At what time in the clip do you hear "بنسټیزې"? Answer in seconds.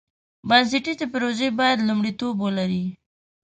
0.47-1.05